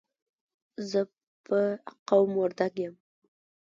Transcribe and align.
زه 0.89 1.01
په 1.45 1.59
قوم 2.07 2.31
وردګ 2.41 2.73
یم. 2.83 2.95